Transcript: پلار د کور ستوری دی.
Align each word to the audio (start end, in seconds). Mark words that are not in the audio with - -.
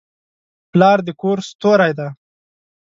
پلار 0.71 0.97
د 1.07 1.09
کور 1.21 1.37
ستوری 1.49 1.91
دی. 1.97 2.09